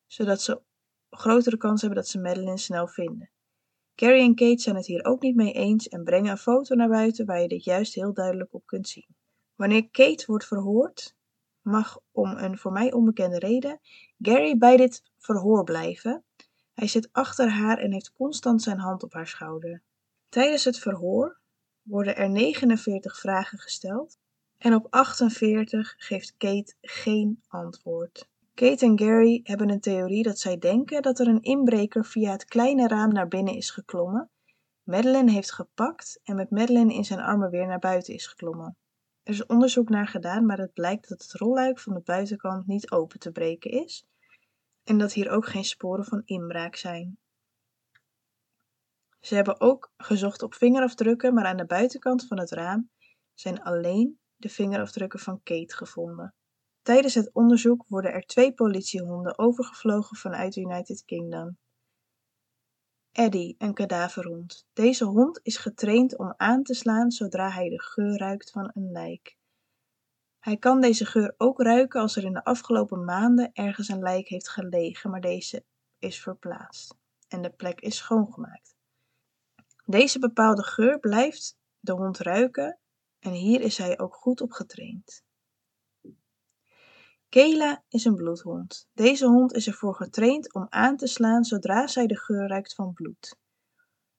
zodat 0.07 0.43
ze 0.43 0.63
grotere 1.11 1.57
kans 1.57 1.81
hebben 1.81 1.99
dat 1.99 2.09
ze 2.09 2.21
Madeline 2.21 2.59
snel 2.59 2.89
vinden. 2.89 3.31
Carrie 3.95 4.23
en 4.23 4.35
Kate 4.35 4.63
zijn 4.63 4.77
het 4.77 4.87
hier 4.87 5.05
ook 5.05 5.23
niet 5.23 5.37
mee 5.37 5.53
eens 5.53 5.89
en 5.89 6.05
brengen 6.05 6.31
een 6.31 6.39
foto 6.39 6.75
naar 6.75 6.89
buiten 6.89 7.27
waar 7.27 7.41
je 7.41 7.49
dit 7.49 7.65
juist 7.65 7.95
heel 7.95 8.13
duidelijk 8.13 8.55
op 8.55 8.67
kunt 8.67 8.89
zien. 8.89 9.17
Wanneer 9.55 9.91
Kate 9.91 10.25
wordt 10.27 10.47
verhoord, 10.47 11.17
mag 11.63 12.01
om 12.13 12.37
een 12.37 12.59
voor 12.59 12.73
mij 12.73 12.93
onbekende 12.93 13.39
reden 13.39 13.81
Gary 14.19 14.59
bij 14.59 14.77
dit 14.77 15.03
verhoor 15.19 15.65
blijven. 15.65 16.25
Hij 16.75 16.87
zit 16.87 17.09
achter 17.13 17.51
haar 17.51 17.79
en 17.79 17.93
heeft 17.93 18.13
constant 18.13 18.63
zijn 18.63 18.79
hand 18.79 19.03
op 19.03 19.13
haar 19.13 19.27
schouder. 19.27 19.83
Tijdens 20.29 20.65
het 20.65 20.79
verhoor 20.79 21.41
worden 21.83 22.17
er 22.17 22.31
49 22.31 23.19
vragen 23.19 23.59
gesteld 23.59 24.19
en 24.59 24.75
op 24.75 24.87
48 24.91 25.95
geeft 25.97 26.35
Kate 26.37 26.75
geen 26.81 27.43
antwoord. 27.49 28.29
Kate 28.55 28.85
en 28.85 28.99
Gary 28.99 29.41
hebben 29.43 29.71
een 29.71 29.81
theorie 29.81 30.23
dat 30.23 30.39
zij 30.39 30.59
denken 30.59 31.03
dat 31.03 31.19
er 31.19 31.27
een 31.27 31.43
inbreker 31.43 32.05
via 32.05 32.31
het 32.31 32.45
kleine 32.45 32.89
raam 32.89 33.13
naar 33.13 33.29
binnen 33.29 33.55
is 33.55 33.71
geklommen, 33.71 34.31
Madeline 34.91 35.31
heeft 35.31 35.53
gepakt 35.53 36.21
en 36.25 36.37
met 36.37 36.51
Madeline 36.51 36.95
in 36.95 37.05
zijn 37.05 37.21
armen 37.21 37.51
weer 37.51 37.67
naar 37.67 37.79
buiten 37.79 38.15
is 38.15 38.27
geklommen. 38.27 38.77
Er 39.23 39.33
is 39.33 39.47
onderzoek 39.47 39.89
naar 39.89 40.09
gedaan, 40.09 40.47
maar 40.47 40.59
het 40.59 40.73
blijkt 40.73 41.09
dat 41.09 41.23
het 41.23 41.33
rolluik 41.33 41.79
van 41.79 41.95
de 41.95 42.01
buitenkant 42.01 42.67
niet 42.67 42.91
open 42.91 43.19
te 43.19 43.33
breken 43.33 43.71
is 43.71 44.07
en 44.85 44.99
dat 44.99 45.13
hier 45.13 45.31
ook 45.31 45.47
geen 45.47 45.65
sporen 45.65 46.05
van 46.05 46.23
inbraak 46.25 46.77
zijn. 46.77 47.19
Ze 49.21 49.35
hebben 49.35 49.61
ook 49.61 49.93
gezocht 49.97 50.43
op 50.43 50.55
vingerafdrukken, 50.55 51.35
maar 51.35 51.45
aan 51.45 51.57
de 51.57 51.67
buitenkant 51.67 52.27
van 52.27 52.39
het 52.39 52.51
raam 52.51 52.91
zijn 53.35 53.63
alleen 53.63 54.21
de 54.37 54.49
vingerafdrukken 54.49 55.21
van 55.21 55.43
Kate 55.43 55.77
gevonden. 55.77 56.35
Tijdens 56.83 57.15
het 57.15 57.33
onderzoek 57.33 57.85
worden 57.89 58.13
er 58.13 58.27
twee 58.27 58.55
politiehonden 58.55 59.39
overgevlogen 59.39 60.17
vanuit 60.17 60.53
de 60.53 60.61
United 60.61 61.05
Kingdom. 61.05 61.59
Eddie, 63.13 63.55
een 63.59 63.75
kadaverhond. 63.75 64.67
Deze 64.73 65.05
hond 65.05 65.41
is 65.43 65.57
getraind 65.57 66.19
om 66.19 66.35
aan 66.37 66.63
te 66.63 66.75
slaan 66.75 67.11
zodra 67.11 67.51
hij 67.51 67.69
de 67.69 67.83
geur 67.83 68.19
ruikt 68.19 68.51
van 68.51 68.71
een 68.75 68.91
lijk. 68.91 69.39
Hij 70.39 70.57
kan 70.57 70.81
deze 70.81 71.05
geur 71.05 71.35
ook 71.37 71.63
ruiken 71.63 72.01
als 72.01 72.17
er 72.17 72.25
in 72.25 72.33
de 72.33 72.45
afgelopen 72.45 73.05
maanden 73.05 73.51
ergens 73.53 73.89
een 73.89 74.03
lijk 74.03 74.29
heeft 74.29 74.49
gelegen, 74.49 75.11
maar 75.11 75.21
deze 75.21 75.65
is 75.99 76.23
verplaatst 76.23 76.95
en 77.29 77.43
de 77.43 77.51
plek 77.51 77.81
is 77.81 77.97
schoongemaakt. 77.97 78.77
Deze 79.85 80.19
bepaalde 80.19 80.63
geur 80.63 80.99
blijft 80.99 81.59
de 81.79 81.93
hond 81.93 82.19
ruiken 82.19 82.79
en 83.19 83.33
hier 83.33 83.61
is 83.61 83.79
hij 83.79 83.99
ook 83.99 84.15
goed 84.15 84.41
op 84.41 84.53
getraind. 84.53 85.23
Kela 87.31 87.85
is 87.89 88.05
een 88.05 88.15
bloedhond. 88.15 88.89
Deze 88.93 89.27
hond 89.27 89.53
is 89.53 89.67
ervoor 89.67 89.95
getraind 89.95 90.55
om 90.55 90.67
aan 90.69 90.97
te 90.97 91.07
slaan 91.07 91.45
zodra 91.45 91.87
zij 91.87 92.07
de 92.07 92.19
geur 92.19 92.49
ruikt 92.49 92.75
van 92.75 92.93
bloed. 92.93 93.37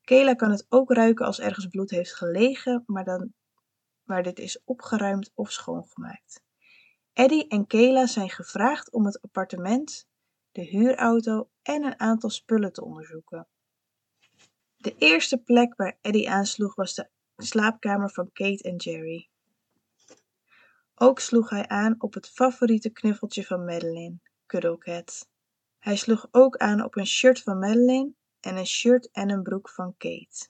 Kela 0.01 0.33
kan 0.33 0.51
het 0.51 0.65
ook 0.69 0.93
ruiken 0.93 1.25
als 1.25 1.39
ergens 1.39 1.65
bloed 1.65 1.89
heeft 1.89 2.13
gelegen, 2.13 2.83
maar 2.85 3.03
dan 3.03 3.33
waar 4.03 4.23
dit 4.23 4.39
is 4.39 4.61
opgeruimd 4.63 5.31
of 5.33 5.51
schoongemaakt. 5.51 6.43
Eddie 7.13 7.47
en 7.47 7.67
Kela 7.67 8.05
zijn 8.05 8.29
gevraagd 8.29 8.91
om 8.91 9.05
het 9.05 9.21
appartement, 9.21 10.07
de 10.51 10.61
huurauto 10.61 11.49
en 11.61 11.83
een 11.83 11.99
aantal 11.99 12.29
spullen 12.29 12.73
te 12.73 12.83
onderzoeken. 12.83 13.47
De 14.77 14.95
eerste 14.97 15.37
plek 15.37 15.75
waar 15.75 15.97
Eddie 16.01 16.29
aansloeg 16.29 16.75
was 16.75 16.93
de 16.93 17.09
slaapkamer 17.35 18.11
van 18.11 18.31
Kate 18.31 18.63
en 18.63 18.75
Jerry. 18.75 19.30
Ook 20.95 21.19
sloeg 21.19 21.49
hij 21.49 21.67
aan 21.67 21.95
op 21.97 22.13
het 22.13 22.29
favoriete 22.29 22.89
knuffeltje 22.89 23.45
van 23.45 23.65
Madeline, 23.65 24.19
Cuddlecat. 24.45 25.29
Hij 25.79 25.95
sloeg 25.95 26.27
ook 26.31 26.57
aan 26.57 26.83
op 26.83 26.95
een 26.95 27.07
shirt 27.07 27.41
van 27.41 27.59
Madeline 27.59 28.13
en 28.39 28.57
een 28.57 28.65
shirt 28.65 29.11
en 29.11 29.29
een 29.29 29.43
broek 29.43 29.69
van 29.69 29.95
Kate. 29.97 30.49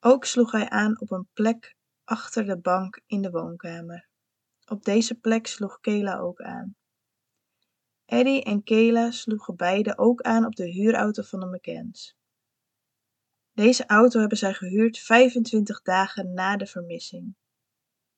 Ook 0.00 0.24
sloeg 0.24 0.52
hij 0.52 0.68
aan 0.68 1.00
op 1.00 1.10
een 1.10 1.28
plek 1.32 1.76
achter 2.04 2.44
de 2.44 2.58
bank 2.58 3.00
in 3.06 3.22
de 3.22 3.30
woonkamer. 3.30 4.08
Op 4.66 4.84
deze 4.84 5.14
plek 5.14 5.46
sloeg 5.46 5.80
Kela 5.80 6.18
ook 6.18 6.40
aan. 6.40 6.76
Eddie 8.04 8.44
en 8.44 8.62
Kela 8.62 9.10
sloegen 9.10 9.56
beide 9.56 9.98
ook 9.98 10.20
aan 10.20 10.44
op 10.44 10.56
de 10.56 10.70
huurauto 10.70 11.22
van 11.22 11.40
de 11.40 11.46
McCanns. 11.46 12.16
Deze 13.52 13.86
auto 13.86 14.20
hebben 14.20 14.38
zij 14.38 14.54
gehuurd 14.54 14.98
25 14.98 15.82
dagen 15.82 16.34
na 16.34 16.56
de 16.56 16.66
vermissing. 16.66 17.36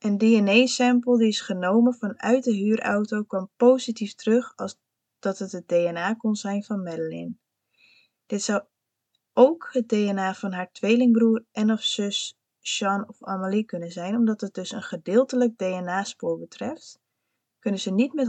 Een 0.00 0.18
DNA-sample 0.18 1.18
die 1.18 1.28
is 1.28 1.40
genomen 1.40 1.94
vanuit 1.94 2.44
de 2.44 2.52
huurauto 2.52 3.22
kwam 3.22 3.50
positief 3.56 4.14
terug 4.14 4.52
als 4.56 4.78
dat 5.18 5.38
het 5.38 5.52
het 5.52 5.68
DNA 5.68 6.14
kon 6.14 6.34
zijn 6.34 6.64
van 6.64 6.82
Madeline. 6.82 7.34
Dit 8.26 8.42
zou 8.42 8.62
ook 9.32 9.68
het 9.72 9.88
DNA 9.88 10.34
van 10.34 10.52
haar 10.52 10.72
tweelingbroer 10.72 11.44
en 11.52 11.72
of 11.72 11.82
zus 11.82 12.38
Sean 12.60 13.08
of 13.08 13.24
Amelie 13.24 13.64
kunnen 13.64 13.90
zijn, 13.90 14.16
omdat 14.16 14.40
het 14.40 14.54
dus 14.54 14.72
een 14.72 14.82
gedeeltelijk 14.82 15.58
DNA-spoor 15.58 16.38
betreft, 16.38 17.00
kunnen 17.58 17.80
ze 17.80 17.90
niet 17.90 18.12
met 18.12 18.28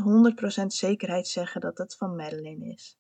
100% 0.64 0.66
zekerheid 0.66 1.28
zeggen 1.28 1.62
dat 1.62 1.78
het 1.78 1.96
van 1.96 2.16
Madeline 2.16 2.74
is. 2.74 2.98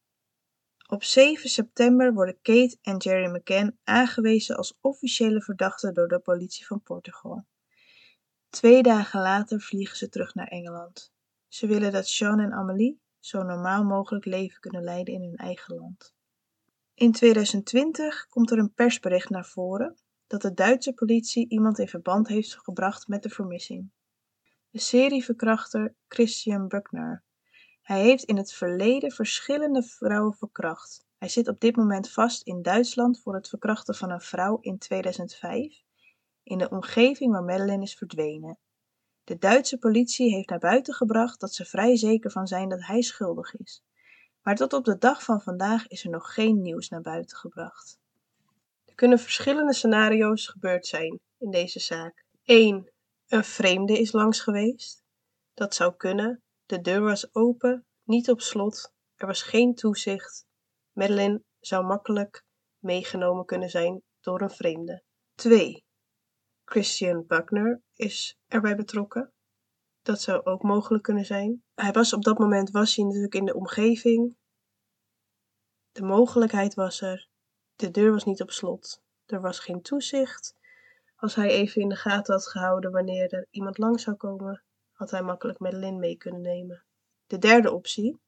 Op 0.88 1.04
7 1.04 1.50
september 1.50 2.14
worden 2.14 2.42
Kate 2.42 2.78
en 2.82 2.98
Jerry 2.98 3.36
McCann 3.36 3.80
aangewezen 3.84 4.56
als 4.58 4.78
officiële 4.82 5.42
verdachten 5.42 5.94
door 5.94 6.08
de 6.08 6.20
politie 6.20 6.66
van 6.66 6.82
Portugal. 6.82 7.46
Twee 8.52 8.84
dagen 8.84 9.22
later 9.22 9.62
vliegen 9.62 9.98
ze 9.98 10.10
terug 10.10 10.36
naar 10.36 10.48
Engeland. 10.48 11.14
Ze 11.48 11.68
willen 11.68 11.92
dat 11.92 12.08
Sean 12.08 12.40
en 12.40 12.54
Amelie 12.54 13.02
zo 13.20 13.44
normaal 13.44 13.84
mogelijk 13.84 14.26
leven 14.26 14.60
kunnen 14.60 14.84
leiden 14.84 15.14
in 15.14 15.22
hun 15.22 15.36
eigen 15.36 15.76
land. 15.76 16.14
In 16.94 17.12
2020 17.12 18.28
komt 18.30 18.52
er 18.52 18.58
een 18.58 18.74
persbericht 18.74 19.30
naar 19.30 19.46
voren 19.46 19.96
dat 20.28 20.42
de 20.42 20.54
Duitse 20.54 20.94
politie 20.94 21.50
iemand 21.50 21.80
in 21.80 21.88
verband 21.88 22.28
heeft 22.28 22.58
gebracht 22.58 23.08
met 23.08 23.24
de 23.24 23.30
vermissing. 23.30 23.92
De 24.70 24.80
serieverkrachter 24.80 25.96
Christian 26.08 26.68
Buckner. 26.68 27.24
Hij 27.82 28.02
heeft 28.02 28.24
in 28.24 28.38
het 28.38 28.54
verleden 28.54 29.12
verschillende 29.12 29.84
vrouwen 29.84 30.34
verkracht. 30.34 31.06
Hij 31.18 31.30
zit 31.30 31.48
op 31.48 31.60
dit 31.60 31.76
moment 31.76 32.12
vast 32.12 32.42
in 32.42 32.62
Duitsland 32.62 33.22
voor 33.22 33.36
het 33.36 33.50
verkrachten 33.50 33.96
van 33.96 34.12
een 34.12 34.22
vrouw 34.22 34.58
in 34.60 34.78
2005 34.78 35.84
in 36.44 36.58
de 36.58 36.70
omgeving 36.70 37.32
waar 37.32 37.44
Madeleine 37.44 37.84
is 37.84 37.96
verdwenen. 37.96 38.58
De 39.24 39.38
Duitse 39.38 39.78
politie 39.78 40.34
heeft 40.34 40.50
naar 40.50 40.60
buiten 40.60 40.94
gebracht 40.94 41.40
dat 41.40 41.54
ze 41.54 41.66
vrij 41.66 41.98
zeker 41.98 42.32
van 42.32 42.48
zijn 42.48 42.70
dat 42.70 42.86
hij 42.86 43.02
schuldig 43.02 43.56
is. 43.56 43.84
Maar 44.42 44.56
tot 44.56 44.74
op 44.74 44.86
de 44.86 44.98
dag 44.98 45.24
van 45.24 45.42
vandaag 45.42 45.88
is 45.88 46.04
er 46.04 46.10
nog 46.10 46.34
geen 46.34 46.62
nieuws 46.62 46.90
naar 46.90 47.02
buiten 47.02 47.38
gebracht. 47.38 48.00
Er 48.86 48.96
kunnen 48.96 49.20
verschillende 49.20 49.74
scenario's 49.74 50.48
gebeurd 50.48 50.88
zijn 50.88 51.20
in 51.38 51.52
deze 51.52 51.80
zaak. 51.80 52.26
1. 52.44 52.92
Een 53.28 53.44
vreemde 53.44 54.00
is 54.00 54.12
langs 54.12 54.40
geweest. 54.40 55.04
Dat 55.54 55.76
zou 55.76 55.96
kunnen. 55.96 56.42
De 56.66 56.82
deur 56.82 57.02
was 57.02 57.36
open, 57.36 57.86
niet 58.04 58.30
op 58.30 58.42
slot. 58.42 58.94
Er 59.16 59.28
was 59.28 59.42
geen 59.42 59.76
toezicht. 59.76 60.46
Madeleine 60.92 61.42
zou 61.60 61.86
makkelijk 61.86 62.44
meegenomen 62.80 63.46
kunnen 63.46 63.70
zijn 63.70 64.02
door 64.20 64.42
een 64.42 64.50
vreemde. 64.50 65.04
2. 65.36 65.84
Christian 66.72 67.26
Buckner 67.28 67.82
is 67.96 68.40
erbij 68.48 68.76
betrokken. 68.76 69.32
Dat 70.02 70.22
zou 70.22 70.46
ook 70.46 70.64
mogelijk 70.64 71.04
kunnen 71.04 71.26
zijn. 71.26 71.64
Hij 71.76 71.92
was 71.92 72.14
op 72.14 72.24
dat 72.24 72.38
moment 72.38 72.72
was 72.72 72.96
hij 72.96 73.06
natuurlijk 73.06 73.36
in 73.36 73.46
de 73.46 73.56
omgeving. 73.56 74.36
De 75.92 76.04
mogelijkheid 76.04 76.74
was 76.74 77.02
er. 77.02 77.28
De 77.76 77.92
deur 77.92 78.12
was 78.12 78.24
niet 78.24 78.42
op 78.42 78.52
slot. 78.52 79.02
Er 79.26 79.42
was 79.42 79.60
geen 79.60 79.82
toezicht. 79.82 80.56
Als 81.16 81.36
hij 81.36 81.50
even 81.50 81.82
in 81.82 81.90
de 81.90 81.96
gaten 81.96 82.34
had 82.34 82.48
gehouden 82.48 82.92
wanneer 82.92 83.34
er 83.34 83.48
iemand 83.50 83.78
lang 83.78 84.00
zou 84.00 84.16
komen, 84.16 84.64
had 84.92 85.12
hij 85.12 85.22
makkelijk 85.22 85.60
Madeline 85.60 85.98
mee 85.98 86.18
kunnen 86.18 86.42
nemen. 86.42 86.84
De 87.28 87.38
derde 87.38 87.72
optie 87.72 88.20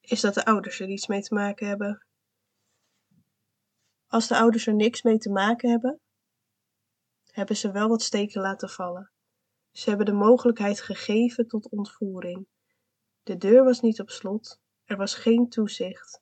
is 0.00 0.20
dat 0.20 0.34
de 0.34 0.44
ouders 0.44 0.80
er 0.80 0.88
iets 0.88 1.06
mee 1.06 1.22
te 1.22 1.34
maken 1.34 1.68
hebben. 1.68 2.06
Als 4.06 4.28
de 4.28 4.36
ouders 4.36 4.66
er 4.66 4.74
niks 4.74 5.02
mee 5.02 5.18
te 5.18 5.30
maken 5.30 5.70
hebben, 5.70 6.00
hebben 7.36 7.56
ze 7.56 7.70
wel 7.70 7.88
wat 7.88 8.02
steken 8.02 8.40
laten 8.40 8.68
vallen. 8.68 9.10
Ze 9.72 9.88
hebben 9.88 10.06
de 10.06 10.12
mogelijkheid 10.12 10.80
gegeven 10.80 11.48
tot 11.48 11.68
ontvoering. 11.68 12.46
De 13.22 13.36
deur 13.36 13.64
was 13.64 13.80
niet 13.80 14.00
op 14.00 14.10
slot, 14.10 14.60
er 14.84 14.96
was 14.96 15.14
geen 15.14 15.48
toezicht. 15.48 16.20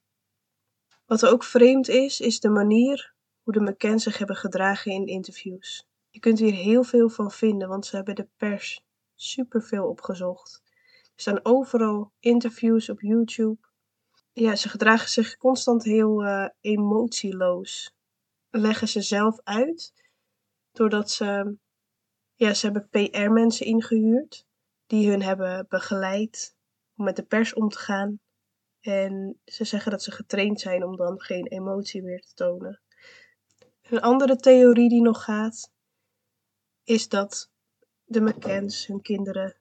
Wat 1.07 1.27
ook 1.27 1.45
vreemd 1.45 1.89
is, 1.89 2.21
is 2.21 2.41
de 2.41 2.49
manier 2.49 3.15
hoe 3.43 3.53
de 3.53 3.61
McCann 3.61 3.99
zich 3.99 4.19
hebben 4.19 4.37
gedragen 4.37 4.93
in 4.93 5.07
interviews. 5.07 5.89
Je 6.11 6.19
kunt 6.19 6.39
hier 6.39 6.55
heel 6.55 6.85
veel 6.85 7.09
van 7.09 7.31
vinden, 7.31 7.69
want 7.69 7.87
ze 7.87 7.97
hebben 7.97 8.15
de 8.15 8.29
pers 8.37 8.85
superveel 9.15 9.89
opgezocht. 9.89 10.63
Er 10.95 11.21
staan 11.21 11.45
overal 11.45 12.13
interviews 12.21 12.89
op 12.89 13.01
YouTube. 13.01 13.59
Ja, 14.33 14.57
ze 14.57 14.69
gedragen 14.69 15.09
zich 15.09 15.37
constant 15.37 15.85
heel 15.85 16.25
uh, 16.25 16.49
emotieloos. 16.61 17.95
Leggen 18.51 18.89
ze 18.89 19.01
zelf 19.01 19.41
uit 19.43 19.93
doordat 20.75 21.11
ze, 21.11 21.57
ja, 22.35 22.55
ze 22.55 22.67
hebben 22.71 22.89
PR-mensen 22.89 23.67
ingehuurd 23.67 24.47
die 24.87 25.11
hun 25.11 25.23
hebben 25.23 25.67
begeleid 25.69 26.57
om 26.97 27.05
met 27.05 27.17
de 27.17 27.23
pers 27.23 27.55
om 27.55 27.69
te 27.69 27.79
gaan. 27.79 28.21
En 28.81 29.41
ze 29.45 29.65
zeggen 29.65 29.91
dat 29.91 30.03
ze 30.03 30.11
getraind 30.11 30.61
zijn 30.61 30.85
om 30.85 30.97
dan 30.97 31.21
geen 31.21 31.47
emotie 31.47 32.03
meer 32.03 32.21
te 32.21 32.35
tonen. 32.35 32.81
Een 33.83 34.01
andere 34.01 34.37
theorie 34.37 34.89
die 34.89 35.03
nog 35.03 35.25
gaat, 35.25 35.71
is 36.85 37.09
dat 37.09 37.51
de 38.05 38.21
McCanns 38.21 38.87
hun 38.87 39.01
kinderen 39.01 39.57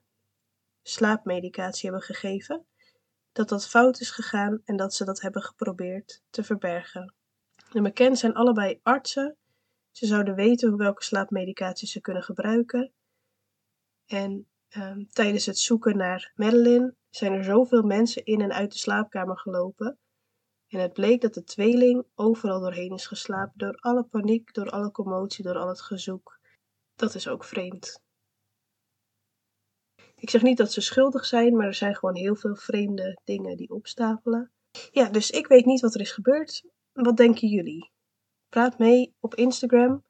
slaapmedicatie 0.82 1.90
hebben 1.90 2.06
gegeven. 2.06 2.66
Dat 3.32 3.48
dat 3.48 3.68
fout 3.68 4.00
is 4.00 4.10
gegaan 4.10 4.62
en 4.64 4.76
dat 4.76 4.94
ze 4.94 5.04
dat 5.04 5.20
hebben 5.20 5.42
geprobeerd 5.42 6.22
te 6.30 6.44
verbergen. 6.44 7.14
De 7.70 7.80
McCanns 7.80 8.20
zijn 8.20 8.34
allebei 8.34 8.80
artsen 8.82 9.36
ze 9.96 10.06
zouden 10.06 10.34
weten 10.34 10.76
welke 10.76 11.04
slaapmedicatie 11.04 11.88
ze 11.88 12.00
kunnen 12.00 12.22
gebruiken. 12.22 12.92
En 14.06 14.48
ehm, 14.68 15.04
tijdens 15.04 15.46
het 15.46 15.58
zoeken 15.58 15.96
naar 15.96 16.32
Madeline 16.34 16.94
zijn 17.10 17.32
er 17.32 17.44
zoveel 17.44 17.82
mensen 17.82 18.24
in 18.24 18.40
en 18.40 18.52
uit 18.52 18.72
de 18.72 18.78
slaapkamer 18.78 19.38
gelopen. 19.38 19.98
En 20.66 20.80
het 20.80 20.92
bleek 20.92 21.20
dat 21.20 21.34
de 21.34 21.44
tweeling 21.44 22.04
overal 22.14 22.60
doorheen 22.60 22.92
is 22.92 23.06
geslapen, 23.06 23.58
door 23.58 23.74
alle 23.74 24.04
paniek, 24.04 24.54
door 24.54 24.70
alle 24.70 24.90
commotie, 24.90 25.44
door 25.44 25.58
al 25.58 25.68
het 25.68 25.80
gezoek. 25.80 26.38
Dat 26.94 27.14
is 27.14 27.28
ook 27.28 27.44
vreemd. 27.44 28.02
Ik 30.14 30.30
zeg 30.30 30.42
niet 30.42 30.56
dat 30.56 30.72
ze 30.72 30.80
schuldig 30.80 31.24
zijn, 31.24 31.56
maar 31.56 31.66
er 31.66 31.74
zijn 31.74 31.94
gewoon 31.94 32.16
heel 32.16 32.36
veel 32.36 32.56
vreemde 32.56 33.20
dingen 33.24 33.56
die 33.56 33.70
opstapelen. 33.70 34.52
Ja, 34.90 35.08
dus 35.08 35.30
ik 35.30 35.46
weet 35.46 35.64
niet 35.64 35.80
wat 35.80 35.94
er 35.94 36.00
is 36.00 36.12
gebeurd. 36.12 36.64
wat 36.92 37.16
denken 37.16 37.48
jullie? 37.48 37.92
Praat 38.54 38.78
mee 38.78 39.14
op 39.20 39.34
Instagram. 39.34 40.04